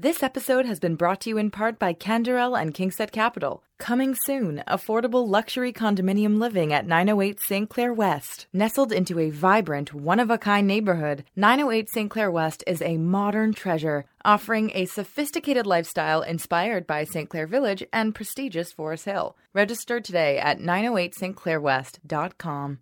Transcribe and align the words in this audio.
This 0.00 0.22
episode 0.22 0.64
has 0.64 0.78
been 0.78 0.94
brought 0.94 1.22
to 1.22 1.28
you 1.28 1.38
in 1.38 1.50
part 1.50 1.80
by 1.80 1.92
Canderel 1.92 2.56
and 2.56 2.72
Kingsett 2.72 3.10
Capital. 3.10 3.64
Coming 3.78 4.14
soon, 4.14 4.62
affordable 4.68 5.26
luxury 5.26 5.72
condominium 5.72 6.38
living 6.38 6.72
at 6.72 6.86
908 6.86 7.40
St. 7.40 7.68
Clair 7.68 7.92
West. 7.92 8.46
Nestled 8.52 8.92
into 8.92 9.18
a 9.18 9.30
vibrant, 9.30 9.92
one 9.92 10.20
of 10.20 10.30
a 10.30 10.38
kind 10.38 10.68
neighborhood, 10.68 11.24
908 11.34 11.90
St. 11.90 12.08
Clair 12.08 12.30
West 12.30 12.62
is 12.64 12.80
a 12.80 12.96
modern 12.96 13.52
treasure, 13.52 14.04
offering 14.24 14.70
a 14.72 14.84
sophisticated 14.84 15.66
lifestyle 15.66 16.22
inspired 16.22 16.86
by 16.86 17.02
St. 17.02 17.28
Clair 17.28 17.48
Village 17.48 17.82
and 17.92 18.14
prestigious 18.14 18.70
Forest 18.70 19.06
Hill. 19.06 19.36
Register 19.52 20.00
today 20.00 20.38
at 20.38 20.60
908stclairwest.com. 20.60 22.78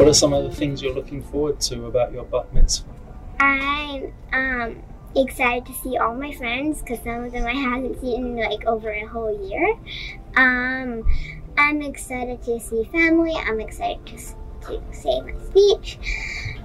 What 0.00 0.08
are 0.08 0.14
some 0.14 0.32
of 0.32 0.44
the 0.44 0.50
things 0.50 0.80
you're 0.80 0.94
looking 0.94 1.22
forward 1.22 1.60
to 1.60 1.84
about 1.84 2.10
your 2.10 2.24
bat 2.24 2.54
mitzvah? 2.54 2.88
I'm 3.38 4.14
um, 4.32 4.82
excited 5.14 5.66
to 5.66 5.74
see 5.74 5.98
all 5.98 6.14
my 6.14 6.32
friends 6.32 6.80
because 6.80 7.00
some 7.04 7.24
of 7.24 7.32
them 7.32 7.44
I 7.46 7.52
haven't 7.52 8.00
seen 8.00 8.24
in 8.24 8.36
like 8.36 8.64
over 8.64 8.90
a 8.90 9.04
whole 9.04 9.46
year. 9.46 9.78
Um, 10.36 11.04
I'm 11.58 11.82
excited 11.82 12.42
to 12.44 12.58
see 12.60 12.84
family. 12.84 13.34
I'm 13.34 13.60
excited 13.60 14.06
to, 14.06 14.16
to 14.68 14.82
say 14.90 15.20
my 15.20 15.34
speech. 15.50 15.98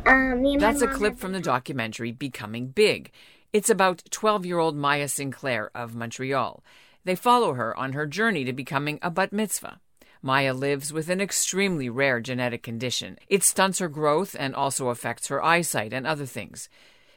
Um, 0.06 0.42
me 0.42 0.54
and 0.54 0.62
my 0.62 0.72
That's 0.72 0.82
a 0.82 0.88
clip 0.88 1.16
have- 1.16 1.20
from 1.20 1.34
the 1.34 1.42
documentary 1.42 2.14
Becoming 2.14 2.68
Big. 2.68 3.12
It's 3.52 3.70
about 3.70 4.02
12 4.12 4.46
year 4.46 4.60
old 4.60 4.78
Maya 4.78 5.10
Sinclair 5.10 5.72
of 5.76 5.94
Montreal. 5.94 6.64
They 7.04 7.16
follow 7.16 7.56
her 7.56 7.78
on 7.78 7.92
her 7.92 8.06
journey 8.06 8.46
to 8.46 8.54
becoming 8.54 8.98
a 9.02 9.12
bat 9.12 9.34
mitzvah. 9.34 9.82
Maya 10.26 10.56
lives 10.56 10.92
with 10.92 11.10
an 11.10 11.22
extremely 11.22 11.88
rare 11.88 12.20
genetic 12.20 12.64
condition. 12.64 13.20
It 13.28 13.44
stunts 13.44 13.78
her 13.78 13.88
growth 13.88 14.36
and 14.40 14.56
also 14.56 14.90
affects 14.90 15.28
her 15.28 15.44
eyesight 15.44 15.94
and 15.94 16.08
other 16.08 16.26
things. 16.26 16.68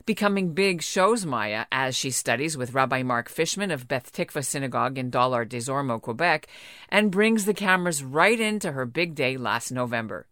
Becoming 0.04 0.52
Big 0.52 0.82
shows 0.82 1.24
Maya 1.24 1.64
as 1.72 1.96
she 1.96 2.10
studies 2.10 2.54
with 2.54 2.74
Rabbi 2.74 3.02
Mark 3.02 3.30
Fishman 3.30 3.70
of 3.70 3.88
Beth 3.88 4.12
Tikva 4.12 4.44
Synagogue 4.44 4.98
in 4.98 5.08
Dollard 5.08 5.48
des 5.48 5.70
Ormeaux, 5.70 6.02
Quebec, 6.02 6.48
and 6.90 7.10
brings 7.10 7.46
the 7.46 7.54
cameras 7.54 8.04
right 8.04 8.38
into 8.38 8.72
her 8.72 8.84
big 8.84 9.14
day 9.14 9.38
last 9.38 9.72
November. 9.72 10.26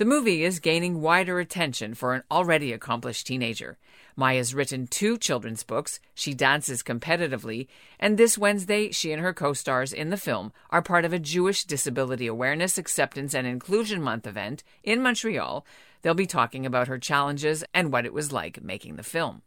The 0.00 0.06
movie 0.06 0.44
is 0.44 0.60
gaining 0.60 1.02
wider 1.02 1.40
attention 1.40 1.92
for 1.92 2.14
an 2.14 2.22
already 2.30 2.72
accomplished 2.72 3.26
teenager. 3.26 3.76
Maya's 4.16 4.54
written 4.54 4.86
two 4.86 5.18
children's 5.18 5.62
books, 5.62 6.00
she 6.14 6.32
dances 6.32 6.82
competitively, 6.82 7.68
and 7.98 8.16
this 8.16 8.38
Wednesday, 8.38 8.92
she 8.92 9.12
and 9.12 9.20
her 9.20 9.34
co 9.34 9.52
stars 9.52 9.92
in 9.92 10.08
the 10.08 10.16
film 10.16 10.54
are 10.70 10.80
part 10.80 11.04
of 11.04 11.12
a 11.12 11.18
Jewish 11.18 11.64
Disability 11.64 12.26
Awareness, 12.26 12.78
Acceptance, 12.78 13.34
and 13.34 13.46
Inclusion 13.46 14.00
Month 14.00 14.26
event 14.26 14.64
in 14.82 15.02
Montreal. 15.02 15.66
They'll 16.00 16.14
be 16.14 16.24
talking 16.24 16.64
about 16.64 16.88
her 16.88 16.98
challenges 16.98 17.62
and 17.74 17.92
what 17.92 18.06
it 18.06 18.14
was 18.14 18.32
like 18.32 18.64
making 18.64 18.96
the 18.96 19.02
film. 19.02 19.42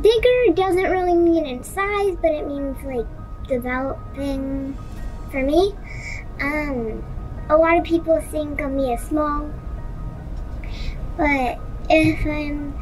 Bigger 0.00 0.54
doesn't 0.54 0.90
really 0.90 1.14
mean 1.14 1.44
in 1.44 1.62
size, 1.62 2.16
but 2.22 2.32
it 2.32 2.46
means 2.46 2.78
like 2.82 3.46
developing 3.46 4.74
for 5.30 5.42
me. 5.42 5.74
Um, 6.40 7.04
a 7.50 7.56
lot 7.56 7.76
of 7.76 7.84
people 7.84 8.18
think 8.30 8.62
of 8.62 8.70
me 8.70 8.94
as 8.94 9.02
small, 9.02 9.52
but 11.16 11.58
if 11.90 12.26
I'm, 12.26 12.74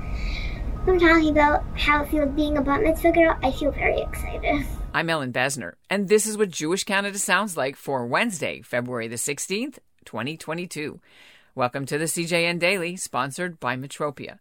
I'm 0.87 0.99
talking 0.99 1.31
about 1.31 1.65
how 1.77 2.03
it 2.03 2.11
feels 2.11 2.31
being 2.35 2.57
a 2.57 2.63
bat 2.63 2.83
mitzvah 2.83 3.13
girl, 3.13 3.39
I 3.43 3.51
feel 3.51 3.73
very 3.73 4.01
excited. 4.01 4.67
I'm 4.93 5.09
Ellin 5.09 5.33
Bessner, 5.33 5.75
and 5.89 6.09
this 6.09 6.27
is 6.27 6.37
what 6.37 6.51
Jewish 6.51 6.85
Canada 6.85 7.19
sounds 7.19 7.57
like 7.57 7.77
for 7.77 8.07
Wednesday, 8.07 8.61
February 8.63 9.09
the 9.09 9.17
16th, 9.17 9.79
2022. 10.05 11.01
Welcome 11.55 11.87
to 11.87 11.99
the 11.99 12.07
CJN 12.07 12.59
Daily, 12.59 12.97
sponsored 12.97 13.61
by 13.61 13.77
Metropia. 13.77 14.39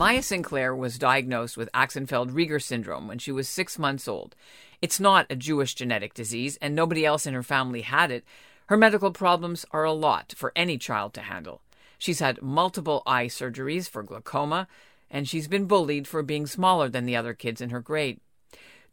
Maya 0.00 0.22
Sinclair 0.22 0.74
was 0.74 0.98
diagnosed 0.98 1.58
with 1.58 1.68
Axenfeld 1.74 2.30
Rieger 2.30 2.62
syndrome 2.62 3.06
when 3.06 3.18
she 3.18 3.30
was 3.30 3.46
six 3.46 3.78
months 3.78 4.08
old. 4.08 4.34
It's 4.80 4.98
not 4.98 5.26
a 5.28 5.36
Jewish 5.36 5.74
genetic 5.74 6.14
disease, 6.14 6.56
and 6.62 6.74
nobody 6.74 7.04
else 7.04 7.26
in 7.26 7.34
her 7.34 7.42
family 7.42 7.82
had 7.82 8.10
it. 8.10 8.24
Her 8.68 8.78
medical 8.78 9.10
problems 9.10 9.66
are 9.72 9.84
a 9.84 9.92
lot 9.92 10.32
for 10.34 10.54
any 10.56 10.78
child 10.78 11.12
to 11.12 11.20
handle. 11.20 11.60
She's 11.98 12.20
had 12.20 12.40
multiple 12.40 13.02
eye 13.04 13.26
surgeries 13.26 13.90
for 13.90 14.02
glaucoma, 14.02 14.68
and 15.10 15.28
she's 15.28 15.48
been 15.48 15.66
bullied 15.66 16.08
for 16.08 16.22
being 16.22 16.46
smaller 16.46 16.88
than 16.88 17.04
the 17.04 17.16
other 17.16 17.34
kids 17.34 17.60
in 17.60 17.68
her 17.68 17.80
grade. 17.82 18.20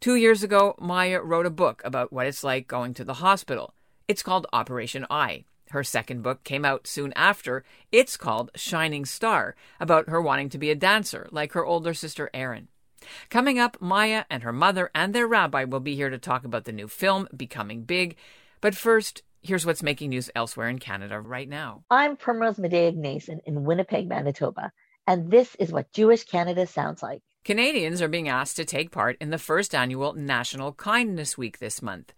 Two 0.00 0.16
years 0.16 0.42
ago, 0.42 0.74
Maya 0.78 1.22
wrote 1.22 1.46
a 1.46 1.60
book 1.64 1.80
about 1.86 2.12
what 2.12 2.26
it's 2.26 2.44
like 2.44 2.68
going 2.68 2.92
to 2.92 3.04
the 3.04 3.14
hospital. 3.24 3.72
It's 4.08 4.22
called 4.22 4.46
Operation 4.52 5.06
Eye. 5.08 5.46
Her 5.70 5.84
second 5.84 6.22
book 6.22 6.44
came 6.44 6.64
out 6.64 6.86
soon 6.86 7.12
after. 7.14 7.64
It's 7.92 8.16
called 8.16 8.50
Shining 8.54 9.04
Star, 9.04 9.54
about 9.78 10.08
her 10.08 10.20
wanting 10.20 10.48
to 10.50 10.58
be 10.58 10.70
a 10.70 10.74
dancer 10.74 11.28
like 11.30 11.52
her 11.52 11.64
older 11.64 11.94
sister 11.94 12.30
Erin. 12.32 12.68
Coming 13.30 13.58
up, 13.58 13.76
Maya 13.80 14.24
and 14.30 14.42
her 14.42 14.52
mother 14.52 14.90
and 14.94 15.14
their 15.14 15.26
rabbi 15.26 15.64
will 15.64 15.80
be 15.80 15.94
here 15.94 16.10
to 16.10 16.18
talk 16.18 16.44
about 16.44 16.64
the 16.64 16.72
new 16.72 16.88
film, 16.88 17.28
Becoming 17.36 17.82
Big. 17.82 18.16
But 18.60 18.74
first, 18.74 19.22
here's 19.42 19.64
what's 19.64 19.82
making 19.82 20.10
news 20.10 20.30
elsewhere 20.34 20.68
in 20.68 20.78
Canada 20.78 21.20
right 21.20 21.48
now. 21.48 21.84
I'm 21.90 22.16
Primrose 22.16 22.56
Madayag 22.56 22.96
Nason 22.96 23.40
in 23.46 23.64
Winnipeg, 23.64 24.08
Manitoba, 24.08 24.72
and 25.06 25.30
this 25.30 25.54
is 25.56 25.70
what 25.72 25.92
Jewish 25.92 26.24
Canada 26.24 26.66
sounds 26.66 27.02
like. 27.02 27.22
Canadians 27.44 28.02
are 28.02 28.08
being 28.08 28.28
asked 28.28 28.56
to 28.56 28.64
take 28.64 28.90
part 28.90 29.16
in 29.20 29.30
the 29.30 29.38
first 29.38 29.74
annual 29.74 30.12
National 30.12 30.72
Kindness 30.72 31.38
Week 31.38 31.58
this 31.58 31.80
month. 31.80 32.12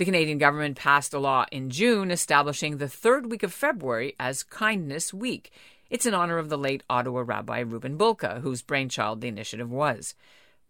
The 0.00 0.06
Canadian 0.06 0.38
government 0.38 0.78
passed 0.78 1.12
a 1.12 1.18
law 1.18 1.44
in 1.52 1.68
June 1.68 2.10
establishing 2.10 2.78
the 2.78 2.88
third 2.88 3.30
week 3.30 3.42
of 3.42 3.52
February 3.52 4.16
as 4.18 4.42
Kindness 4.42 5.12
Week. 5.12 5.52
It's 5.90 6.06
in 6.06 6.14
honor 6.14 6.38
of 6.38 6.48
the 6.48 6.56
late 6.56 6.82
Ottawa 6.88 7.22
Rabbi 7.26 7.58
Reuben 7.58 7.98
Bulka, 7.98 8.40
whose 8.40 8.62
brainchild 8.62 9.20
the 9.20 9.28
initiative 9.28 9.70
was. 9.70 10.14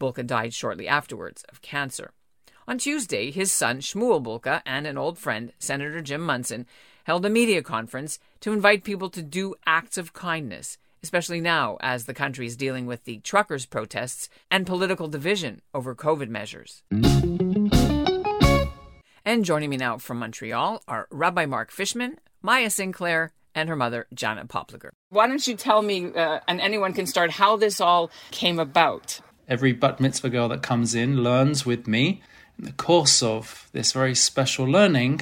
Bulka 0.00 0.26
died 0.26 0.52
shortly 0.52 0.88
afterwards 0.88 1.44
of 1.48 1.62
cancer. 1.62 2.10
On 2.66 2.76
Tuesday, 2.76 3.30
his 3.30 3.52
son 3.52 3.78
Shmuel 3.78 4.20
Bulka 4.20 4.62
and 4.66 4.84
an 4.84 4.98
old 4.98 5.16
friend, 5.16 5.52
Senator 5.60 6.00
Jim 6.00 6.22
Munson, 6.22 6.66
held 7.04 7.24
a 7.24 7.30
media 7.30 7.62
conference 7.62 8.18
to 8.40 8.52
invite 8.52 8.82
people 8.82 9.10
to 9.10 9.22
do 9.22 9.54
acts 9.64 9.96
of 9.96 10.12
kindness, 10.12 10.76
especially 11.04 11.40
now 11.40 11.78
as 11.82 12.06
the 12.06 12.14
country 12.14 12.46
is 12.46 12.56
dealing 12.56 12.84
with 12.84 13.04
the 13.04 13.18
truckers' 13.18 13.64
protests 13.64 14.28
and 14.50 14.66
political 14.66 15.06
division 15.06 15.62
over 15.72 15.94
COVID 15.94 16.28
measures. 16.28 16.82
And 19.30 19.44
joining 19.44 19.70
me 19.70 19.76
now 19.76 19.96
from 19.96 20.18
Montreal 20.18 20.82
are 20.88 21.06
Rabbi 21.12 21.46
Mark 21.46 21.70
Fishman, 21.70 22.18
Maya 22.42 22.68
Sinclair, 22.68 23.32
and 23.54 23.68
her 23.68 23.76
mother, 23.76 24.08
Janet 24.12 24.48
Popliger. 24.48 24.90
Why 25.10 25.28
don't 25.28 25.46
you 25.46 25.54
tell 25.54 25.82
me, 25.82 26.12
uh, 26.12 26.40
and 26.48 26.60
anyone 26.60 26.92
can 26.92 27.06
start, 27.06 27.30
how 27.30 27.56
this 27.56 27.80
all 27.80 28.10
came 28.32 28.58
about? 28.58 29.20
Every 29.46 29.72
bat 29.72 30.00
mitzvah 30.00 30.30
girl 30.30 30.48
that 30.48 30.62
comes 30.62 30.96
in 30.96 31.22
learns 31.22 31.64
with 31.64 31.86
me. 31.86 32.22
In 32.58 32.64
the 32.64 32.72
course 32.72 33.22
of 33.22 33.68
this 33.70 33.92
very 33.92 34.16
special 34.16 34.66
learning, 34.66 35.20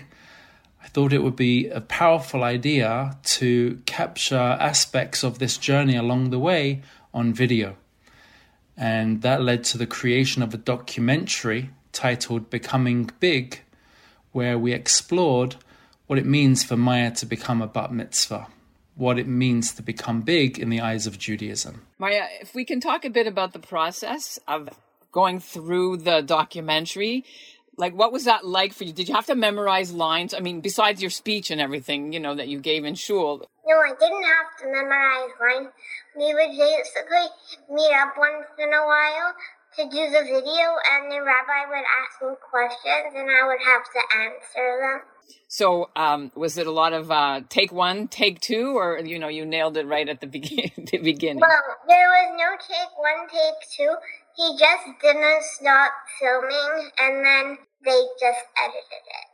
I 0.83 0.89
thought 0.89 1.13
it 1.13 1.23
would 1.23 1.37
be 1.37 1.69
a 1.69 1.83
powerful 1.83 2.45
idea 2.45 3.19
to 3.25 3.83
capture 3.85 4.57
aspects 4.59 5.23
of 5.23 5.39
this 5.39 5.59
journey 5.59 5.97
along 5.97 6.31
the 6.31 6.39
way 6.39 6.81
on 7.13 7.35
video. 7.35 7.77
And 8.75 9.21
that 9.21 9.43
led 9.43 9.65
to 9.65 9.77
the 9.77 9.87
creation 9.87 10.43
of 10.43 10.55
a 10.55 10.57
documentary 10.57 11.73
titled 11.93 12.49
Becoming 12.49 13.11
Big, 13.21 13.65
where 14.38 14.56
we 14.56 14.72
explored 14.72 15.56
what 16.06 16.16
it 16.16 16.25
means 16.25 16.62
for 16.62 16.76
Maya 16.76 17.10
to 17.10 17.26
become 17.26 17.60
a 17.60 17.66
bat 17.66 17.93
mitzvah, 17.93 18.47
what 18.94 19.19
it 19.19 19.26
means 19.26 19.75
to 19.75 19.82
become 19.82 20.21
big 20.21 20.60
in 20.60 20.71
the 20.71 20.81
eyes 20.81 21.09
of 21.09 21.19
Judaism. 21.19 21.82
Maya, 21.99 22.22
if 22.41 22.54
we 22.54 22.65
can 22.65 22.78
talk 22.81 23.04
a 23.04 23.10
bit 23.10 23.26
about 23.26 23.53
the 23.53 23.59
process 23.59 24.38
of 24.47 24.69
going 25.10 25.40
through 25.40 25.96
the 25.96 26.20
documentary, 26.20 27.25
like 27.76 27.94
what 27.94 28.12
was 28.12 28.26
that 28.26 28.46
like 28.46 28.73
for 28.73 28.85
you? 28.85 28.93
Did 28.93 29.08
you 29.08 29.17
have 29.17 29.26
to 29.26 29.35
memorize 29.35 29.93
lines? 29.93 30.32
I 30.32 30.38
mean, 30.38 30.61
besides 30.61 31.02
your 31.02 31.11
speech 31.11 31.50
and 31.50 31.61
everything, 31.61 32.12
you 32.12 32.20
know, 32.20 32.37
that 32.37 32.46
you 32.46 32.61
gave 32.61 32.84
in 32.84 32.94
shul. 32.94 33.44
No, 33.67 33.75
I 33.75 33.91
didn't 33.99 34.23
have 34.23 34.50
to 34.61 34.67
memorize 34.67 35.31
lines. 35.41 35.73
We 36.17 36.32
would 36.32 36.56
basically 36.56 37.26
meet 37.75 37.93
up 37.93 38.14
once 38.17 38.46
in 38.56 38.69
a 38.69 38.87
while 38.87 39.34
to 39.79 39.85
do 39.85 40.11
the 40.11 40.23
video, 40.27 40.67
and 40.93 41.11
the 41.11 41.23
rabbi 41.23 41.71
would 41.71 41.87
ask 42.03 42.21
me 42.21 42.35
questions, 42.51 43.15
and 43.15 43.31
I 43.31 43.47
would 43.47 43.63
have 43.65 43.85
to 43.95 44.19
answer 44.19 44.67
them. 44.83 45.01
So, 45.47 45.91
um, 45.95 46.33
was 46.35 46.59
it 46.59 46.67
a 46.67 46.73
lot 46.73 46.93
of 46.93 47.11
uh, 47.13 47.43
take 47.49 47.71
one, 47.71 48.09
take 48.09 48.41
two, 48.41 48.77
or 48.77 48.99
you 48.99 49.19
know, 49.19 49.29
you 49.29 49.47
nailed 49.47 49.77
it 49.77 49.87
right 49.87 50.09
at 50.09 50.21
the, 50.21 50.27
begin- 50.27 50.71
the 50.91 50.99
beginning? 50.99 51.41
Well, 51.41 51.63
there 51.87 52.09
was 52.09 52.37
no 52.37 52.57
take 52.59 52.99
one, 52.99 53.29
take 53.29 53.55
two. 53.77 53.95
He 54.37 54.59
just 54.59 54.85
didn't 55.01 55.43
stop 55.45 55.93
filming, 56.21 56.91
and 56.99 57.25
then 57.25 57.59
they 57.85 58.01
just 58.21 58.41
edited 58.59 59.05
it 59.07 59.29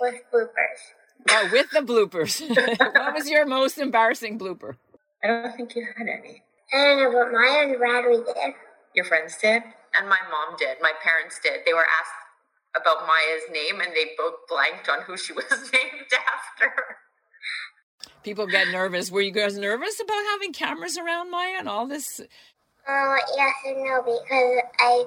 with 0.00 0.14
bloopers. 0.32 1.30
Oh, 1.30 1.48
with 1.52 1.70
the 1.70 1.80
bloopers. 1.80 2.40
what 2.94 3.14
was 3.14 3.30
your 3.30 3.46
most 3.46 3.78
embarrassing 3.78 4.38
blooper? 4.38 4.76
I 5.22 5.28
don't 5.28 5.56
think 5.56 5.76
you 5.76 5.86
had 5.96 6.06
any. 6.08 6.42
I 6.72 6.76
don't 6.84 6.98
know, 6.98 7.12
but 7.12 7.32
Maya 7.32 7.68
and 7.68 7.78
Brad 7.78 8.04
we 8.08 8.16
did. 8.16 8.54
Your 8.94 9.04
friends 9.04 9.36
did? 9.40 9.62
And 9.98 10.08
my 10.08 10.18
mom 10.30 10.56
did. 10.58 10.78
My 10.80 10.92
parents 11.02 11.40
did. 11.42 11.60
They 11.64 11.72
were 11.72 11.86
asked 11.86 12.24
about 12.76 13.06
Maya's 13.06 13.44
name 13.52 13.80
and 13.80 13.94
they 13.94 14.10
both 14.18 14.34
blanked 14.48 14.88
on 14.88 15.02
who 15.02 15.16
she 15.16 15.32
was 15.38 15.50
named 15.50 16.10
after. 16.12 16.72
People 18.22 18.46
get 18.46 18.68
nervous. 18.68 19.10
Were 19.10 19.20
you 19.20 19.30
guys 19.30 19.56
nervous 19.58 20.00
about 20.00 20.22
having 20.32 20.52
cameras 20.52 20.96
around 20.96 21.30
Maya 21.30 21.56
and 21.58 21.68
all 21.68 21.86
this? 21.86 22.20
Uh, 22.88 23.16
yes 23.36 23.54
and 23.66 23.84
no, 23.84 24.02
because 24.02 24.62
I 24.80 25.04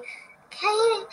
kind 0.50 1.02
of, 1.02 1.08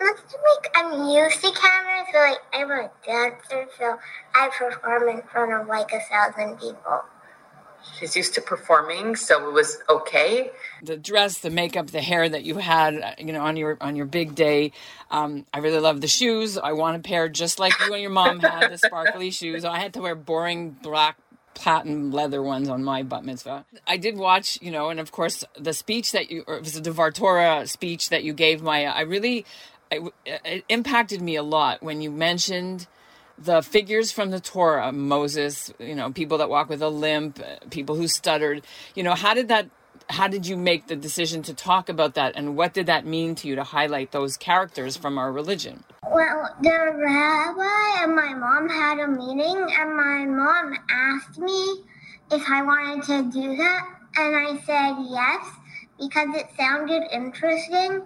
not 0.00 0.16
like 0.16 0.70
I'm 0.74 1.08
used 1.08 1.40
to 1.40 1.52
cameras, 1.52 2.06
but 2.12 2.20
like 2.20 2.38
I'm 2.52 2.70
a 2.70 2.90
dancer, 3.04 3.66
so 3.78 3.98
I 4.34 4.50
perform 4.56 5.08
in 5.08 5.22
front 5.22 5.52
of 5.52 5.66
like 5.66 5.92
a 5.92 6.00
thousand 6.00 6.56
people. 6.58 7.02
She's 7.98 8.14
used 8.14 8.34
to 8.34 8.42
performing, 8.42 9.16
so 9.16 9.48
it 9.48 9.52
was 9.52 9.78
okay. 9.88 10.50
The 10.82 10.96
dress, 10.96 11.38
the 11.38 11.50
makeup, 11.50 11.88
the 11.88 12.02
hair 12.02 12.28
that 12.28 12.44
you 12.44 12.56
had, 12.56 13.00
uh, 13.00 13.12
you 13.18 13.32
know, 13.32 13.40
on 13.40 13.56
your 13.56 13.78
on 13.80 13.96
your 13.96 14.06
big 14.06 14.34
day. 14.34 14.72
Um, 15.10 15.46
I 15.54 15.58
really 15.58 15.80
love 15.80 16.02
the 16.02 16.08
shoes. 16.08 16.58
I 16.58 16.72
want 16.72 16.96
a 16.96 17.00
pair 17.00 17.28
just 17.28 17.58
like 17.58 17.72
you 17.80 17.92
and 17.92 18.02
your 18.02 18.10
mom 18.10 18.40
had, 18.40 18.70
the 18.70 18.78
sparkly 18.78 19.30
shoes. 19.30 19.64
I 19.64 19.78
had 19.78 19.94
to 19.94 20.00
wear 20.02 20.14
boring 20.14 20.72
black 20.82 21.16
platinum 21.54 22.12
leather 22.12 22.42
ones 22.42 22.68
on 22.68 22.84
my 22.84 23.02
bat 23.02 23.24
mitzvah. 23.24 23.64
I 23.86 23.96
did 23.96 24.16
watch, 24.16 24.58
you 24.60 24.70
know, 24.70 24.90
and 24.90 25.00
of 25.00 25.10
course 25.10 25.42
the 25.58 25.72
speech 25.72 26.12
that 26.12 26.30
you, 26.30 26.44
or 26.46 26.56
it 26.56 26.64
was 26.64 26.80
the 26.80 27.12
Torah 27.14 27.66
speech 27.66 28.10
that 28.10 28.22
you 28.22 28.34
gave 28.34 28.62
Maya. 28.62 28.92
I 28.94 29.00
really, 29.00 29.46
it, 29.90 30.12
it 30.26 30.64
impacted 30.68 31.22
me 31.22 31.34
a 31.34 31.42
lot 31.42 31.82
when 31.82 32.02
you 32.02 32.10
mentioned 32.10 32.86
the 33.38 33.62
figures 33.62 34.12
from 34.12 34.30
the 34.30 34.40
Torah, 34.40 34.92
Moses, 34.92 35.72
you 35.78 35.94
know, 35.94 36.10
people 36.10 36.38
that 36.38 36.48
walk 36.48 36.68
with 36.68 36.82
a 36.82 36.88
limp, 36.88 37.40
people 37.70 37.94
who 37.96 38.08
stuttered. 38.08 38.64
You 38.94 39.02
know, 39.02 39.14
how 39.14 39.34
did 39.34 39.48
that? 39.48 39.68
How 40.08 40.28
did 40.28 40.46
you 40.46 40.56
make 40.56 40.86
the 40.86 40.94
decision 40.94 41.42
to 41.42 41.54
talk 41.54 41.88
about 41.88 42.14
that, 42.14 42.36
and 42.36 42.56
what 42.56 42.72
did 42.74 42.86
that 42.86 43.04
mean 43.04 43.34
to 43.36 43.48
you 43.48 43.56
to 43.56 43.64
highlight 43.64 44.12
those 44.12 44.36
characters 44.36 44.96
from 44.96 45.18
our 45.18 45.32
religion? 45.32 45.82
Well, 46.08 46.54
the 46.62 46.70
rabbi 46.70 48.04
and 48.04 48.14
my 48.14 48.32
mom 48.34 48.68
had 48.68 49.00
a 49.00 49.08
meeting, 49.08 49.66
and 49.78 49.96
my 49.96 50.24
mom 50.24 50.76
asked 50.88 51.38
me 51.38 51.82
if 52.30 52.48
I 52.48 52.62
wanted 52.62 53.02
to 53.06 53.40
do 53.40 53.56
that, 53.56 53.82
and 54.16 54.36
I 54.36 54.56
said 54.64 54.94
yes 55.10 55.50
because 55.98 56.28
it 56.34 56.46
sounded 56.56 57.02
interesting. 57.12 58.02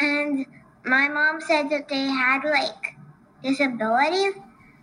And 0.00 0.46
my 0.84 1.08
mom 1.08 1.40
said 1.40 1.70
that 1.70 1.88
they 1.88 2.06
had 2.06 2.42
like 2.44 2.96
disabilities, 3.42 4.34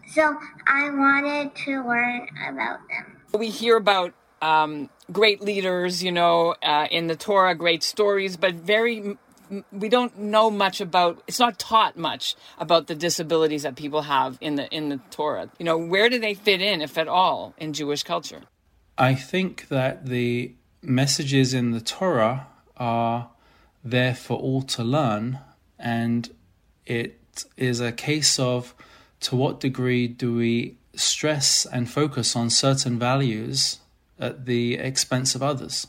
so 0.08 0.38
I 0.68 0.90
wanted 0.90 1.56
to 1.66 1.84
learn 1.86 2.28
about 2.48 2.80
them. 2.90 3.22
We 3.38 3.50
hear 3.50 3.78
about 3.78 4.14
um, 4.42 4.90
great 5.12 5.42
leaders, 5.42 6.04
you 6.04 6.12
know, 6.12 6.56
uh, 6.62 6.88
in 6.92 7.08
the 7.08 7.16
Torah, 7.16 7.56
great 7.56 7.84
stories, 7.84 8.38
but 8.38 8.56
very 8.56 9.18
we 9.72 9.90
don't 9.90 10.18
know 10.18 10.50
much 10.50 10.82
about 10.82 11.22
it's 11.28 11.40
not 11.40 11.60
taught 11.60 11.96
much 11.96 12.36
about 12.58 12.88
the 12.88 12.96
disabilities 12.96 13.62
that 13.62 13.76
people 13.76 14.04
have 14.04 14.38
in 14.42 14.56
the 14.56 14.68
in 14.70 14.90
the 14.90 15.00
Torah. 15.12 15.50
You 15.60 15.66
know, 15.66 15.78
where 15.78 16.10
do 16.10 16.20
they 16.20 16.34
fit 16.34 16.62
in 16.62 16.82
if 16.82 16.98
at 16.98 17.08
all 17.08 17.54
in 17.58 17.74
Jewish 17.74 18.04
culture? 18.04 18.42
I 18.98 19.14
think 19.14 19.68
that 19.68 20.08
the 20.08 20.54
messages 20.82 21.54
in 21.54 21.72
the 21.72 21.82
Torah 21.82 22.48
are 22.78 23.30
there 23.84 24.16
for 24.16 24.38
all 24.38 24.62
to 24.62 24.84
learn 24.84 25.40
and 25.78 26.30
it 26.86 27.20
is 27.58 27.80
a 27.80 27.92
case 27.92 28.40
of 28.40 28.74
to 29.26 29.36
what 29.36 29.60
degree 29.60 30.08
do 30.08 30.36
we 30.36 30.78
stress 30.94 31.66
and 31.66 31.90
focus 31.90 32.36
on 32.36 32.48
certain 32.52 33.00
values 33.00 33.80
at 34.20 34.46
the 34.46 34.76
expense 34.76 35.34
of 35.34 35.42
others? 35.42 35.88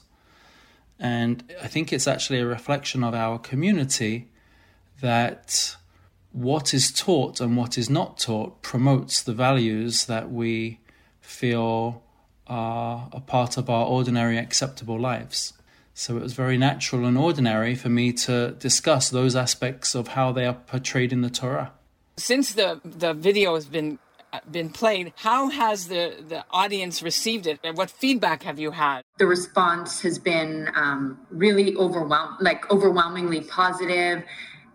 And 0.99 1.45
I 1.63 1.67
think 1.67 1.93
it's 1.93 2.09
actually 2.09 2.41
a 2.41 2.47
reflection 2.47 3.05
of 3.05 3.13
our 3.13 3.39
community 3.39 4.31
that 5.03 5.77
what 6.33 6.73
is 6.73 6.91
taught 6.91 7.39
and 7.39 7.59
what 7.59 7.77
is 7.77 7.91
not 7.91 8.19
taught 8.19 8.63
promotes 8.63 9.23
the 9.23 9.35
values 9.35 10.07
that 10.07 10.33
we 10.33 10.81
feel 11.21 12.03
are 12.47 13.11
a 13.13 13.21
part 13.21 13.59
of 13.59 13.69
our 13.69 13.85
ordinary 13.85 14.39
acceptable 14.39 14.99
lives. 14.99 15.53
So 15.93 16.17
it 16.17 16.23
was 16.23 16.33
very 16.33 16.57
natural 16.57 17.05
and 17.05 17.19
ordinary 17.19 17.75
for 17.75 17.91
me 17.91 18.15
to 18.15 18.53
discuss 18.53 19.11
those 19.11 19.37
aspects 19.37 19.95
of 19.95 20.09
how 20.09 20.33
they 20.33 20.47
are 20.47 20.55
portrayed 20.55 21.13
in 21.13 21.21
the 21.21 21.29
Torah. 21.29 21.73
Since 22.19 22.55
the, 22.55 22.81
the 22.85 23.13
video 23.13 23.55
has 23.55 23.67
been 23.67 23.99
been 24.51 24.69
played. 24.69 25.15
How 25.17 25.49
has 25.49 25.89
the, 25.89 26.15
the 26.29 26.45
audience 26.51 27.03
received 27.03 27.47
it? 27.47 27.59
And 27.65 27.75
what 27.75 27.91
feedback 27.91 28.43
have 28.43 28.59
you 28.59 28.73
had? 28.73 29.03
The 29.17 29.27
response 29.27 30.03
has 30.03 30.19
been 30.19 30.69
um, 30.75 31.19
really 31.31 31.75
overwhelmed, 31.77 32.37
like 32.41 32.71
overwhelmingly 32.71 33.41
positive 33.43 34.25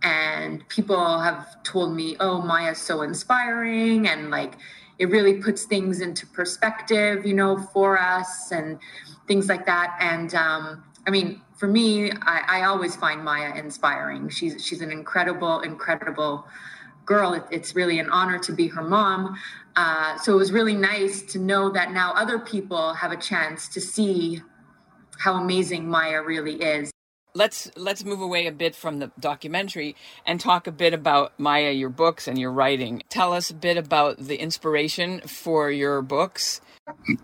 and 0.04 0.68
people 0.68 1.20
have 1.20 1.62
told 1.64 1.96
me 1.96 2.16
oh 2.20 2.42
maya's 2.42 2.80
so 2.80 3.02
inspiring 3.02 4.08
and 4.08 4.30
like 4.30 4.54
it 5.00 5.10
really 5.10 5.36
puts 5.36 5.66
things 5.66 6.02
into 6.02 6.26
perspective 6.28 7.26
you 7.26 7.34
know 7.34 7.58
for 7.58 8.00
us 8.00 8.52
and 8.52 8.80
things 9.28 9.48
like 9.48 9.66
that 9.66 9.96
and 10.00 10.34
um, 10.34 10.84
i 11.06 11.10
mean 11.10 11.42
for 11.56 11.68
me 11.68 12.12
I, 12.12 12.44
I 12.48 12.64
always 12.64 12.96
find 12.96 13.24
maya 13.24 13.54
inspiring 13.56 14.30
she's 14.30 14.66
she's 14.66 14.82
an 14.82 14.92
incredible 14.92 15.60
incredible 15.60 16.48
girl. 17.06 17.34
It, 17.34 17.44
it's 17.52 17.76
really 17.76 18.00
an 18.00 18.10
honor 18.10 18.40
to 18.40 18.54
be 18.54 18.68
her 18.68 18.84
mom. 18.84 19.38
Uh, 19.76 20.18
so 20.18 20.34
it 20.34 20.38
was 20.38 20.52
really 20.52 20.76
nice 20.76 21.22
to 21.24 21.40
know 21.40 21.70
that 21.72 21.92
now 21.92 22.14
other 22.14 22.40
people 22.40 22.94
have 22.94 23.12
a 23.12 23.18
chance 23.18 23.68
to 23.70 23.82
see 23.82 24.42
how 25.20 25.36
amazing 25.36 25.88
Maya 25.88 26.22
really 26.22 26.56
is. 26.56 26.92
Let's 27.34 27.72
let's 27.78 28.04
move 28.04 28.20
away 28.20 28.48
a 28.48 28.52
bit 28.52 28.76
from 28.76 29.00
the 29.00 29.10
documentary 29.18 29.96
and 30.26 30.38
talk 30.38 30.68
a 30.68 30.72
bit 30.72 30.94
about 30.94 31.32
Maya, 31.40 31.72
your 31.72 31.90
books 31.90 32.28
and 32.28 32.38
your 32.38 32.52
writing. 32.52 33.04
Tell 33.08 33.32
us 33.32 33.50
a 33.50 33.54
bit 33.54 33.78
about 33.78 34.18
the 34.18 34.36
inspiration 34.36 35.22
for 35.22 35.72
your 35.72 36.02
books. 36.02 36.60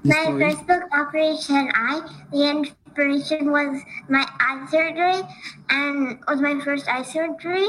My 0.05 0.25
first 0.27 0.65
book, 0.65 0.83
Operation 0.93 1.69
Eye, 1.75 2.25
the 2.31 2.49
inspiration 2.49 3.51
was 3.51 3.81
my 4.07 4.25
eye 4.39 4.65
surgery, 4.71 5.27
and 5.69 6.19
was 6.25 6.39
my 6.39 6.61
first 6.63 6.87
eye 6.87 7.03
surgery, 7.03 7.67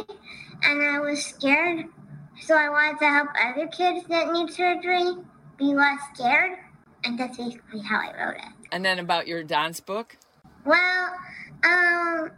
and 0.63 0.83
I 0.83 1.01
was 1.01 1.25
scared 1.25 1.87
so 2.41 2.55
I 2.55 2.69
wanted 2.69 2.99
to 3.01 3.09
help 3.09 3.29
other 3.41 3.67
kids 3.67 4.07
that 4.09 4.33
need 4.33 4.51
surgery 4.51 5.15
be 5.59 5.75
less 5.75 5.99
scared, 6.15 6.59
and 7.05 7.19
that's 7.19 7.37
basically 7.37 7.81
how 7.81 8.01
I 8.01 8.27
wrote 8.27 8.37
it. 8.37 8.69
And 8.73 8.85
then 8.85 8.99
about 8.99 9.27
your 9.27 9.43
dance 9.43 9.81
book? 9.81 10.17
Well, 10.65 11.09
um, 11.65 12.31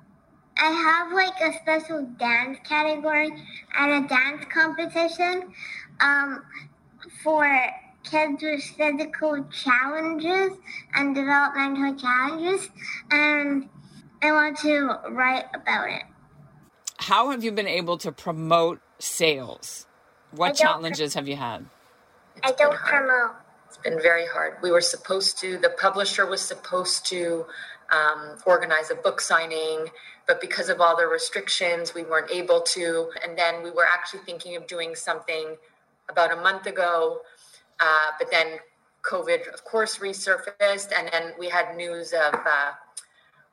I 0.57 0.71
have 0.71 1.13
like 1.13 1.41
a 1.41 1.59
special 1.61 2.07
dance 2.19 2.59
category 2.65 3.31
at 3.77 3.89
a 3.89 4.07
dance 4.07 4.45
competition 4.53 5.53
um, 6.01 6.45
for 7.23 7.49
kids 8.05 8.43
with 8.43 8.63
physical 8.63 9.45
challenges 9.51 10.59
and 10.95 11.15
developmental 11.15 11.95
challenges, 11.97 12.69
and 13.11 13.69
I 14.23 14.33
want 14.33 14.59
to 14.59 14.99
write 15.11 15.45
about 15.55 15.91
it. 15.91 16.03
How 16.99 17.31
have 17.31 17.43
you 17.43 17.53
been 17.53 17.69
able 17.69 17.97
to 17.99 18.13
promote 18.13 18.81
sales? 18.99 19.87
What 20.33 20.55
challenges 20.55 21.15
have 21.15 21.27
you 21.27 21.37
had? 21.37 21.67
I 22.43 22.53
don't 22.53 22.77
promote. 22.77 23.37
It's 23.67 23.77
been 23.77 24.01
very 24.01 24.27
hard. 24.27 24.57
We 24.63 24.71
were 24.71 24.81
supposed 24.81 25.39
to, 25.39 25.59
the 25.59 25.71
publisher 25.71 26.27
was 26.27 26.41
supposed 26.41 27.07
to 27.07 27.47
um, 27.93 28.37
organize 28.47 28.91
a 28.91 28.95
book 28.95 29.21
signing, 29.21 29.87
but 30.27 30.41
because 30.41 30.69
of 30.69 30.81
all 30.81 30.97
the 30.97 31.07
restrictions, 31.07 31.95
we 31.95 32.03
weren't 32.03 32.31
able 32.31 32.61
to. 32.61 33.11
And 33.23 33.37
then 33.37 33.63
we 33.63 33.71
were 33.71 33.87
actually 33.87 34.21
thinking 34.21 34.57
of 34.57 34.67
doing 34.67 34.95
something 34.95 35.57
about 36.09 36.33
a 36.33 36.37
month 36.37 36.67
ago, 36.67 37.21
uh, 37.79 38.11
but 38.19 38.31
then 38.31 38.59
COVID, 39.03 39.53
of 39.53 39.65
course, 39.65 39.99
resurfaced, 39.99 40.93
and 40.97 41.09
then 41.13 41.33
we 41.39 41.49
had 41.49 41.77
news 41.77 42.13
of 42.13 42.35
uh, 42.35 42.73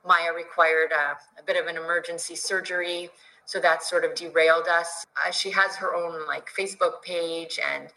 Maya 0.05 0.34
required 0.36 0.91
uh, 0.91 1.13
a 1.39 1.43
bit 1.43 1.62
of 1.62 1.67
an 1.67 1.75
emergency 1.75 2.36
surgery 2.36 3.10
so 3.47 3.61
that 3.61 3.81
sort 3.81 4.03
of 4.03 4.13
derailed 4.13 4.67
us. 4.67 5.05
Uh, 5.15 5.31
she 5.31 5.49
has 5.51 5.75
her 5.77 5.95
own 5.95 6.27
like 6.27 6.47
facebook 6.55 7.01
page 7.01 7.59
and 7.73 7.87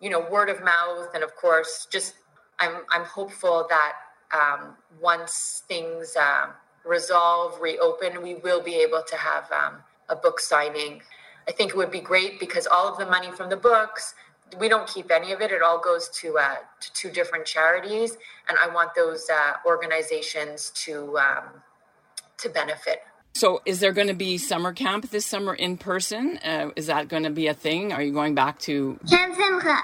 you 0.00 0.08
know 0.08 0.20
word 0.30 0.48
of 0.48 0.62
mouth 0.64 1.08
and 1.14 1.22
of 1.22 1.34
course 1.36 1.86
just 1.90 2.14
i'm 2.60 2.76
i'm 2.92 3.04
hopeful 3.04 3.66
that 3.68 3.94
um, 4.32 4.76
once 5.00 5.62
things 5.68 6.16
uh, 6.16 6.46
resolve 6.84 7.60
reopen 7.60 8.22
we 8.22 8.36
will 8.36 8.62
be 8.62 8.76
able 8.76 9.02
to 9.06 9.16
have 9.16 9.50
um, 9.52 9.74
a 10.08 10.16
book 10.16 10.40
signing. 10.40 11.02
I 11.48 11.52
think 11.52 11.72
it 11.72 11.76
would 11.76 11.90
be 11.90 12.00
great 12.00 12.40
because 12.40 12.66
all 12.66 12.88
of 12.88 12.96
the 12.96 13.06
money 13.06 13.30
from 13.30 13.50
the 13.50 13.56
books 13.56 14.14
we 14.60 14.68
don't 14.68 14.86
keep 14.86 15.10
any 15.10 15.32
of 15.32 15.40
it. 15.40 15.50
It 15.50 15.62
all 15.62 15.80
goes 15.80 16.08
to, 16.20 16.38
uh, 16.38 16.56
to 16.80 16.92
two 16.92 17.10
different 17.10 17.44
charities. 17.44 18.16
And 18.48 18.56
i 18.58 18.72
want 18.72 18.94
those 18.94 19.28
uh, 19.28 19.54
organizations 19.66 20.70
to 20.84 21.18
um, 21.18 21.44
to 22.38 22.48
benefit 22.48 23.00
so, 23.36 23.60
is 23.66 23.80
there 23.80 23.92
going 23.92 24.06
to 24.06 24.14
be 24.14 24.38
summer 24.38 24.72
camp 24.72 25.10
this 25.10 25.26
summer 25.26 25.54
in 25.54 25.76
person? 25.76 26.38
Uh, 26.44 26.70
is 26.76 26.86
that 26.86 27.08
going 27.08 27.24
to 27.24 27.30
be 27.30 27.48
a 27.48 27.54
thing? 27.54 27.92
Are 27.92 28.00
you 28.00 28.12
going 28.12 28.36
back 28.36 28.60
to 28.60 28.96
Camp 29.10 29.34
Simcha? 29.34 29.76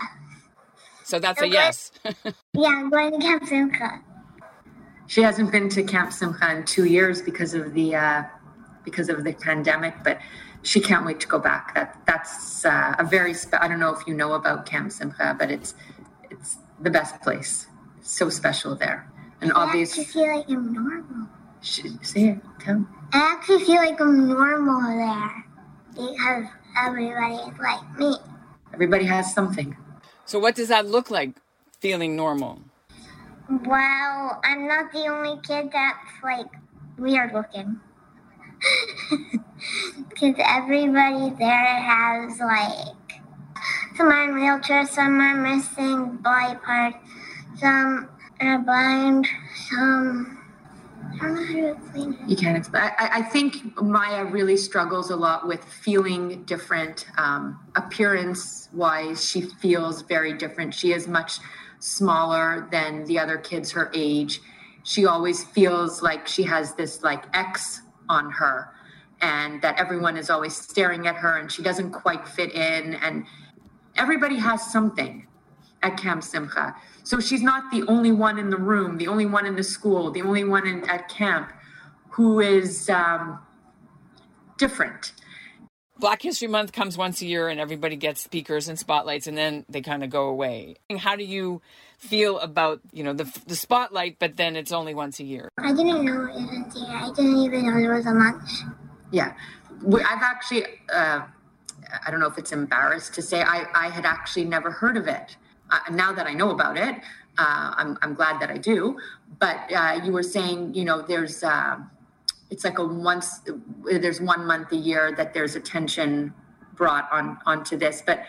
So 1.03 1.19
that's 1.19 1.43
I'm 1.43 1.51
a 1.51 1.53
yes. 1.53 1.91
yeah, 2.05 2.69
I'm 2.69 2.91
going 2.91 3.11
to 3.11 3.19
Camp 3.19 3.45
Simcha. 3.45 4.03
She 5.09 5.23
hasn't 5.23 5.51
been 5.51 5.69
to 5.71 5.83
Camp 5.83 6.13
Simcha 6.13 6.49
in 6.53 6.65
two 6.65 6.85
years 6.85 7.21
because 7.21 7.53
of 7.55 7.75
the 7.75 7.97
uh, 7.97 8.23
because 8.85 9.09
of 9.09 9.25
the 9.25 9.33
pandemic, 9.33 9.95
but 10.05 10.21
she 10.63 10.81
can't 10.81 11.05
wait 11.05 11.19
to 11.19 11.27
go 11.27 11.41
back. 11.41 11.75
That 11.75 12.01
that's 12.07 12.65
uh, 12.65 12.95
a 13.01 13.05
very 13.05 13.35
spe- 13.35 13.55
I 13.61 13.67
don't 13.67 13.81
know 13.81 13.93
if 13.93 14.07
you 14.07 14.15
know 14.15 14.35
about 14.35 14.65
Camp 14.65 14.93
Simcha, 14.93 15.35
but 15.37 15.51
it's 15.51 15.75
it's 16.31 16.59
the 16.81 16.91
best 16.91 17.21
place. 17.21 17.67
It's 17.99 18.13
so 18.13 18.31
special 18.31 18.77
there, 18.77 19.11
and 19.41 19.53
obviously 19.55 20.03
I 20.03 20.07
actually 20.07 20.23
feel 20.23 20.37
like 20.37 20.49
I'm 20.49 20.73
normal. 20.73 21.29
say 21.61 22.29
it. 22.29 22.39
Tell. 22.61 22.87
I 23.13 23.19
actually 23.19 23.65
feel 23.65 23.77
like 23.77 24.01
I'm 24.01 24.29
normal 24.29 24.83
there 24.83 25.45
because 25.95 26.47
everybody 26.79 27.35
is 27.35 27.59
like 27.59 27.99
me. 27.99 28.17
Everybody 28.73 29.05
has 29.05 29.35
something. 29.35 29.77
So, 30.27 30.39
what 30.39 30.55
does 30.55 30.69
that 30.69 30.87
look 30.87 31.11
like? 31.11 31.33
Feeling 31.81 32.15
normal. 32.15 32.61
Well, 33.49 34.41
I'm 34.45 34.69
not 34.69 34.93
the 34.93 35.07
only 35.09 35.41
kid 35.43 35.71
that's 35.73 36.23
like 36.23 36.47
weird 36.99 37.33
looking. 37.33 37.81
Because 40.09 40.35
everybody 40.39 41.31
there 41.39 41.81
has 41.83 42.39
like 42.41 42.97
some 43.97 44.09
are 44.09 44.25
in 44.25 44.31
wheelchairs, 44.37 44.89
some 44.89 45.21
are 45.21 45.35
missing 45.35 46.17
body 46.17 46.59
parts, 46.65 46.97
some 47.59 48.09
are 48.41 48.59
blind, 48.59 49.29
some. 49.69 50.40
I 51.21 51.25
don't 51.25 51.35
know 51.35 51.45
how 51.45 51.53
to 51.53 51.73
explain 51.73 52.13
it. 52.15 52.31
You 52.31 52.37
can't 52.37 52.57
explain. 52.57 52.83
I, 52.99 53.09
I 53.13 53.23
think 53.23 53.81
Maya 53.81 54.25
really 54.25 54.57
struggles 54.57 55.11
a 55.11 55.17
lot 55.17 55.47
with 55.47 55.63
feeling 55.65 56.45
different. 56.45 57.07
Um, 57.19 57.61
appearance 57.77 58.69
wise, 58.73 59.29
she 59.29 59.43
feels 59.43 60.03
very 60.03 60.33
different. 60.33 60.73
She 60.73 60.93
is 60.93 61.07
much 61.07 61.39
smaller 61.79 62.69
than 62.71 63.05
the 63.05 63.19
other 63.19 63.37
kids 63.37 63.71
her 63.73 63.91
age. 63.95 64.41
She 64.83 65.07
always 65.07 65.45
feels 65.45 66.03
like 66.03 66.27
she 66.27 66.43
has 66.45 66.75
this 66.75 67.03
like 67.03 67.25
X 67.35 67.83
on 68.09 68.31
her 68.31 68.73
and 69.21 69.61
that 69.61 69.79
everyone 69.79 70.17
is 70.17 70.31
always 70.31 70.57
staring 70.57 71.07
at 71.07 71.17
her 71.17 71.37
and 71.37 71.53
she 71.53 71.63
doesn't 71.63 71.91
quite 71.91 72.27
fit 72.27 72.53
in 72.55 72.95
and 72.95 73.27
everybody 73.97 74.37
has 74.37 74.73
something 74.73 75.27
at 75.83 75.97
Camp 75.97 76.23
Simcha. 76.23 76.75
So 77.03 77.21
she's 77.21 77.43
not 77.43 77.71
the 77.71 77.83
only 77.89 78.13
one 78.13 78.39
in 78.39 78.51
the 78.51 78.57
room, 78.57 78.99
the 78.99 79.09
only 79.09 79.27
one 79.27 79.47
in 79.47 79.57
the 79.57 79.65
school, 79.65 80.11
the 80.11 80.23
only 80.23 80.45
one 80.45 80.67
in, 80.67 80.89
at 80.89 81.09
camp 81.09 81.51
who 82.11 82.41
is 82.41 82.89
um, 82.91 83.39
different. 84.59 85.13
Black 85.99 86.23
History 86.23 86.49
Month 86.49 86.73
comes 86.73 86.97
once 86.97 87.21
a 87.21 87.27
year 87.27 87.49
and 87.49 87.61
everybody 87.61 87.95
gets 87.95 88.23
speakers 88.23 88.69
and 88.69 88.79
spotlights 88.79 89.27
and 89.27 89.37
then 89.37 89.67
they 89.69 89.83
kind 89.83 90.03
of 90.03 90.09
go 90.09 90.29
away. 90.29 90.77
How 90.99 91.15
do 91.15 91.25
you 91.25 91.61
feel 91.99 92.39
about, 92.39 92.81
you 92.93 93.05
know, 93.05 93.13
the, 93.13 93.31
the 93.47 93.55
spotlight, 93.55 94.19
but 94.19 94.37
then 94.37 94.57
it's 94.57 94.73
only 94.73 94.95
once 94.95 95.21
a 95.21 95.25
year? 95.25 95.51
I 95.59 95.73
didn't 95.73 96.05
know 96.05 96.25
it 96.25 96.31
was 96.31 96.75
here. 96.75 96.87
I 96.89 97.11
didn't 97.15 97.37
even 97.37 97.67
know 97.67 97.75
there 97.75 97.95
was 97.95 98.07
a 98.07 98.15
month. 98.15 98.51
Yeah. 99.11 99.35
I've 99.87 100.23
actually, 100.23 100.65
uh, 100.93 101.21
I 102.07 102.11
don't 102.11 102.21
know 102.21 102.29
if 102.29 102.39
it's 102.39 102.53
embarrassed 102.53 103.15
to 103.15 103.23
say, 103.23 103.43
I, 103.43 103.67
I 103.75 103.91
had 103.91 104.07
actually 104.07 104.47
never 104.47 104.71
heard 104.71 104.97
of 104.97 105.07
it. 105.07 105.37
Uh, 105.71 105.79
now 105.91 106.13
that 106.13 106.27
I 106.27 106.35
know 106.35 106.51
about 106.51 106.77
it, 106.77 106.97
uh, 107.39 107.75
I'm, 107.77 107.99
I'm 108.03 108.15
glad 108.15 108.41
that 108.41 108.51
I 108.51 108.59
do. 108.59 108.99
But 109.39 109.73
uh, 109.73 110.01
you 110.05 110.13
were 110.13 110.23
saying, 110.23 110.75
you 110.75 110.85
know, 110.85 111.01
there's, 111.03 111.43
uh, 111.43 111.79
it's 112.51 112.65
like 112.65 112.79
a 112.79 112.85
once, 112.85 113.41
there's 113.85 114.21
one 114.21 114.47
month 114.47 114.73
a 114.73 114.77
year 114.77 115.13
that 115.17 115.33
there's 115.33 115.55
attention 115.55 116.35
brought 116.75 117.09
on 117.13 117.39
onto 117.47 117.77
this. 117.77 118.03
But 118.05 118.25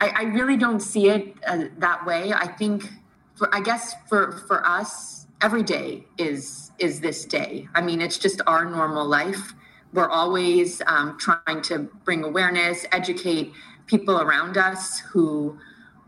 I, 0.00 0.08
I 0.08 0.22
really 0.24 0.56
don't 0.56 0.80
see 0.80 1.08
it 1.08 1.34
uh, 1.46 1.64
that 1.78 2.04
way. 2.06 2.32
I 2.32 2.46
think, 2.46 2.88
for, 3.34 3.52
I 3.54 3.60
guess 3.60 3.94
for 4.08 4.32
for 4.32 4.66
us, 4.66 5.26
every 5.40 5.62
day 5.62 6.04
is 6.18 6.72
is 6.78 7.00
this 7.00 7.24
day. 7.24 7.68
I 7.74 7.80
mean, 7.80 8.00
it's 8.00 8.18
just 8.18 8.40
our 8.46 8.64
normal 8.64 9.06
life. 9.06 9.54
We're 9.92 10.08
always 10.08 10.82
um, 10.86 11.16
trying 11.18 11.62
to 11.62 11.88
bring 12.04 12.24
awareness, 12.24 12.84
educate 12.92 13.52
people 13.86 14.20
around 14.20 14.58
us 14.58 15.00
who 15.00 15.58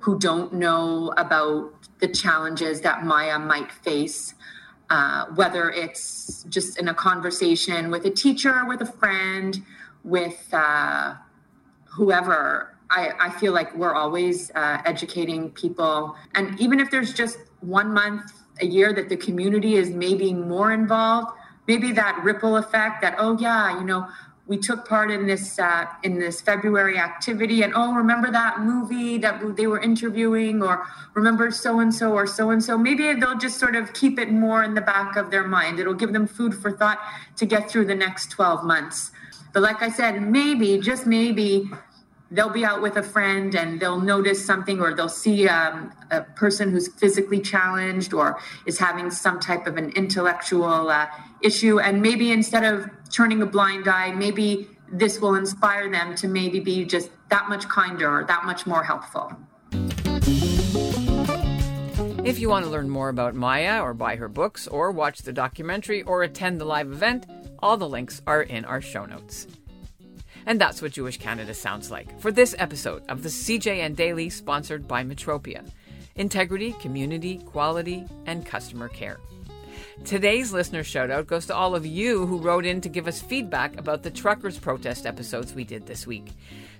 who 0.01 0.19
don't 0.19 0.53
know 0.53 1.13
about 1.17 1.73
the 2.01 2.09
challenges 2.09 2.81
that 2.81 3.05
Maya 3.05 3.39
might 3.39 3.71
face. 3.71 4.35
Uh, 4.89 5.27
whether 5.37 5.71
it's 5.71 6.43
just 6.49 6.77
in 6.77 6.89
a 6.89 6.95
conversation 6.95 7.93
with 7.93 8.05
a 8.07 8.11
teacher, 8.11 8.65
with 8.67 8.81
a 8.81 8.87
friend, 8.87 9.63
with 10.03 10.53
uh, 10.53 11.15
whoever 11.85 12.77
I, 12.91 13.13
I 13.21 13.31
feel 13.31 13.53
like 13.53 13.75
we're 13.77 13.95
always 13.95 14.51
uh, 14.51 14.83
educating 14.85 15.51
people. 15.51 16.17
And 16.35 16.61
even 16.61 16.81
if 16.81 16.91
there's 16.91 17.15
just 17.15 17.39
one 17.61 17.95
month 17.95 18.33
a 18.61 18.67
year 18.67 18.93
that 18.93 19.09
the 19.09 19.17
community 19.17 19.77
is 19.77 19.91
maybe 19.91 20.35
more 20.35 20.73
involved, 20.73 21.31
maybe 21.69 21.93
that 21.93 22.21
ripple 22.25 22.57
effect 22.57 23.01
that, 23.03 23.15
oh, 23.19 23.39
yeah, 23.39 23.79
you 23.79 23.85
know, 23.85 24.09
we 24.51 24.59
took 24.59 24.85
part 24.85 25.13
in 25.13 25.29
this 25.29 25.61
uh, 25.61 25.87
in 26.03 26.19
this 26.19 26.41
February 26.41 26.99
activity, 26.99 27.63
and 27.63 27.73
oh, 27.77 27.95
remember 27.95 28.33
that 28.33 28.59
movie 28.59 29.17
that 29.17 29.57
they 29.57 29.69
were 29.69 29.81
interviewing, 29.81 30.61
or 30.61 30.85
remember 31.15 31.53
so 31.53 31.79
and 31.79 31.95
so 31.95 32.13
or 32.13 32.27
so 32.27 32.51
and 32.51 32.63
so. 32.63 32.77
Maybe 32.77 33.15
they'll 33.15 33.39
just 33.39 33.61
sort 33.61 33.77
of 33.77 33.93
keep 33.93 34.19
it 34.19 34.33
more 34.33 34.65
in 34.65 34.75
the 34.75 34.81
back 34.81 35.15
of 35.15 35.31
their 35.31 35.47
mind. 35.47 35.79
It'll 35.79 35.95
give 35.95 36.13
them 36.13 36.27
food 36.27 36.53
for 36.53 36.73
thought 36.73 36.99
to 37.37 37.47
get 37.47 37.71
through 37.71 37.85
the 37.85 37.95
next 37.95 38.33
12 38.33 38.65
months. 38.65 39.13
But 39.53 39.63
like 39.63 39.83
I 39.83 39.89
said, 39.89 40.21
maybe, 40.21 40.81
just 40.81 41.07
maybe, 41.07 41.71
they'll 42.31 42.51
be 42.51 42.65
out 42.65 42.81
with 42.81 42.97
a 42.97 43.03
friend 43.03 43.55
and 43.55 43.81
they'll 43.81 44.01
notice 44.01 44.45
something 44.45 44.81
or 44.81 44.95
they'll 44.95 45.09
see 45.09 45.49
um, 45.49 45.93
a 46.11 46.23
person 46.23 46.71
who's 46.71 46.89
physically 46.89 47.41
challenged 47.41 48.13
or 48.13 48.39
is 48.67 48.79
having 48.79 49.11
some 49.11 49.41
type 49.41 49.67
of 49.67 49.77
an 49.77 49.91
intellectual 49.91 50.91
uh, 50.91 51.07
issue 51.43 51.81
and 51.81 52.01
maybe 52.01 52.31
instead 52.31 52.65
of 52.65 52.89
turning 53.11 53.43
a 53.43 53.47
blind 53.47 53.89
eye 53.89 54.13
maybe 54.13 54.69
this 54.93 55.21
will 55.21 55.35
inspire 55.35 55.91
them 55.91 56.15
to 56.15 56.29
maybe 56.29 56.61
be 56.61 56.85
just 56.85 57.11
that 57.29 57.49
much 57.49 57.69
kinder 57.69 58.21
or 58.21 58.25
that 58.25 58.45
much 58.45 58.67
more 58.67 58.85
helpful 58.85 59.33
if 62.23 62.39
you 62.39 62.51
want 62.51 62.67
to 62.67 62.71
learn 62.71 62.91
more 62.91 63.09
about 63.09 63.35
Maya 63.35 63.83
or 63.83 63.95
buy 63.95 64.17
her 64.17 64.29
books 64.29 64.69
or 64.69 64.93
watch 64.93 65.23
the 65.23 65.33
documentary 65.33 66.03
or 66.03 66.23
attend 66.23 66.61
the 66.61 66.67
live 66.67 66.93
event, 66.93 67.27
all 67.61 67.79
the 67.79 67.89
links 67.89 68.21
are 68.27 68.43
in 68.43 68.67
our 68.67 68.83
show 68.83 69.07
notes. 69.07 69.47
And 70.47 70.61
that's 70.61 70.83
what 70.83 70.93
Jewish 70.93 71.19
Canada 71.19 71.55
sounds 71.55 71.91
like 71.91 72.19
for 72.21 72.33
this 72.33 72.55
episode 72.59 73.03
of 73.09 73.23
the 73.23 73.29
CJN 73.29 73.97
Daily, 73.97 74.31
sponsored 74.31 74.89
by 74.89 75.05
Metropia 75.05 75.69
integrity, 76.17 76.73
community, 76.81 77.39
quality, 77.39 78.05
and 78.27 78.45
customer 78.45 78.89
care. 78.89 79.19
Today's 80.05 80.53
listener 80.53 80.83
shoutout 80.83 81.27
goes 81.27 81.47
to 81.47 81.55
all 81.55 81.75
of 81.75 81.87
you 81.87 82.27
who 82.27 82.39
wrote 82.39 82.67
in 82.67 82.81
to 82.81 82.89
give 82.89 83.07
us 83.07 83.23
feedback 83.23 83.77
about 83.79 84.03
the 84.03 84.11
truckers' 84.11 84.59
protest 84.59 85.07
episodes 85.07 85.55
we 85.55 85.65
did 85.65 85.87
this 85.87 86.07
week. 86.07 86.33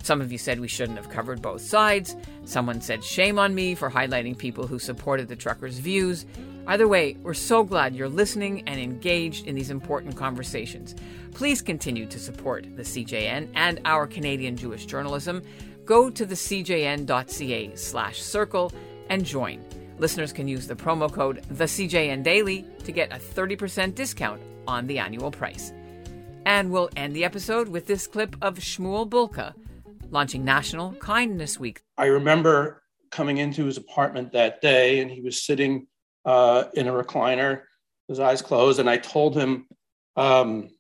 Some 0.03 0.21
of 0.21 0.33
you 0.33 0.39
said 0.39 0.61
we 0.61 0.69
shouldn't 0.69 0.99
have 0.99 1.11
covered 1.11 1.43
both 1.43 1.61
sides. 1.61 2.17
Someone 2.45 2.81
said 2.81 3.05
shame 3.05 3.39
on 3.39 3.55
me 3.55 3.75
for 3.75 3.91
highlighting 3.91 4.37
people 4.37 4.67
who 4.67 4.79
supported 4.79 5.29
the 5.29 5.37
truckers' 5.37 5.79
views. 5.79 6.27
Either 6.67 6.89
way, 6.89 7.17
we're 7.23 7.35
so 7.35 7.65
glad 7.65 7.95
you're 7.95 8.09
listening 8.09 8.63
and 8.67 8.81
engaged 8.81 9.47
in 9.47 9.55
these 9.55 9.71
important 9.71 10.17
conversations. 10.17 10.95
Please 11.35 11.63
continue 11.63 12.07
to 12.07 12.19
support 12.19 12.65
the 12.77 12.83
CJN 12.83 13.49
and 13.55 13.81
our 13.85 14.07
Canadian 14.07 14.57
Jewish 14.57 14.87
journalism. 14.87 15.43
Go 15.85 16.11
to 16.11 16.25
the 16.25 16.35
cjn.ca 16.35 17.75
slash 17.77 18.23
circle 18.23 18.73
and 19.09 19.25
join. 19.25 19.65
Listeners 19.99 20.33
can 20.33 20.49
use 20.49 20.67
the 20.67 20.75
promo 20.75 21.13
code 21.13 21.43
TheCJN 21.53 22.23
Daily 22.23 22.65
to 22.85 22.93
get 22.93 23.13
a 23.13 23.17
30% 23.17 23.95
discount 23.95 24.41
on 24.67 24.87
the 24.87 24.99
annual 24.99 25.31
price. 25.31 25.73
And 26.47 26.71
we'll 26.71 26.89
end 26.97 27.15
the 27.15 27.25
episode 27.25 27.69
with 27.69 27.87
this 27.87 28.07
clip 28.07 28.35
of 28.41 28.59
Shmuel 28.59 29.09
Bulka 29.09 29.53
launching 30.11 30.45
National 30.45 30.93
Kindness 30.95 31.59
Week. 31.59 31.83
I 31.97 32.07
remember 32.07 32.83
coming 33.11 33.39
into 33.39 33.65
his 33.65 33.77
apartment 33.77 34.33
that 34.33 34.61
day 34.61 35.01
and 35.01 35.11
he 35.11 35.21
was 35.21 35.43
sitting 35.43 35.87
uh, 36.25 36.65
in 36.75 36.89
a 36.89 36.93
recliner, 36.93 37.63
his 38.09 38.21
eyes 38.21 38.43
closed, 38.43 38.79
and 38.79 38.91
I 38.91 38.99
told 38.99 39.37
him 39.37 39.67
um, 40.17 40.71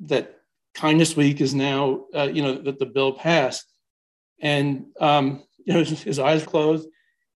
that 0.00 0.40
Kindness 0.74 1.16
Week 1.16 1.40
is 1.40 1.54
now, 1.54 2.04
uh, 2.14 2.28
you 2.32 2.42
know, 2.42 2.54
that 2.62 2.78
the 2.78 2.86
bill 2.86 3.12
passed, 3.12 3.66
and 4.40 4.86
um, 5.00 5.44
you 5.64 5.74
know, 5.74 5.84
his, 5.84 6.18
eyes 6.18 6.44
closed, 6.44 6.88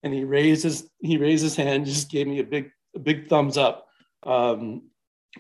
and 0.04 0.14
he 0.14 0.24
raised 0.24 0.64
his 0.64 0.90
he 1.00 1.18
raised 1.18 1.44
his 1.44 1.56
hand, 1.56 1.86
just 1.86 2.10
gave 2.10 2.28
me 2.28 2.40
a 2.40 2.44
big 2.44 2.72
a 2.96 3.00
big 3.00 3.28
thumbs 3.28 3.58
up, 3.58 3.88
um, 4.24 4.90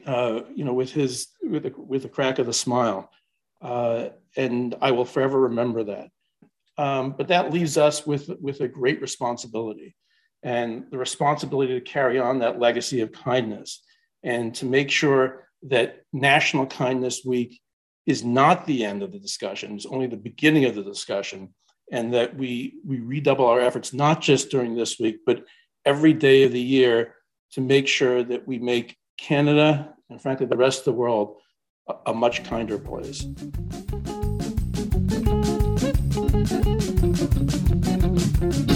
uh, 0.05 0.41
you 0.53 0.65
know, 0.65 0.73
with 0.73 0.91
his 0.91 1.27
with 1.41 1.65
a 1.65 1.73
with 1.77 2.05
a 2.05 2.09
crack 2.09 2.39
of 2.39 2.45
the 2.45 2.53
smile, 2.53 3.09
uh, 3.61 4.09
and 4.37 4.75
I 4.81 4.91
will 4.91 5.05
forever 5.05 5.41
remember 5.41 5.83
that. 5.85 6.09
Um, 6.77 7.15
but 7.17 7.29
that 7.29 7.53
leaves 7.53 7.77
us 7.77 8.05
with 8.05 8.29
with 8.41 8.61
a 8.61 8.67
great 8.67 9.01
responsibility 9.01 9.95
and 10.43 10.85
the 10.91 10.97
responsibility 10.97 11.73
to 11.73 11.81
carry 11.81 12.19
on 12.19 12.39
that 12.39 12.59
legacy 12.59 13.01
of 13.01 13.11
kindness 13.11 13.81
and 14.23 14.53
to 14.55 14.65
make 14.65 14.91
sure 14.91 15.47
that 15.63 16.03
National 16.13 16.67
Kindness 16.67 17.23
Week 17.25 17.59
is 18.05 18.23
not 18.23 18.67
the 18.67 18.85
end 18.85 19.01
of 19.01 19.11
the 19.11 19.19
discussion, 19.19 19.75
it's 19.75 19.87
only 19.87 20.07
the 20.07 20.17
beginning 20.17 20.65
of 20.65 20.75
the 20.75 20.83
discussion, 20.83 21.53
and 21.91 22.13
that 22.13 22.35
we, 22.35 22.75
we 22.85 22.99
redouble 22.99 23.45
our 23.45 23.59
efforts, 23.59 23.93
not 23.93 24.21
just 24.21 24.51
during 24.51 24.75
this 24.75 24.99
week, 24.99 25.17
but 25.25 25.43
every 25.85 26.13
day 26.13 26.43
of 26.43 26.51
the 26.51 26.61
year 26.61 27.15
to 27.53 27.61
make 27.61 27.87
sure 27.87 28.23
that 28.23 28.47
we 28.47 28.59
make 28.59 28.97
Canada 29.17 29.93
and 30.09 30.21
frankly 30.21 30.45
the 30.45 30.57
rest 30.57 30.79
of 30.79 30.85
the 30.85 30.93
world 30.93 31.41
a 32.05 32.13
much 32.13 32.43
kinder 32.43 32.77
place. 32.77 33.27
Thank 38.45 38.69
you. 38.69 38.74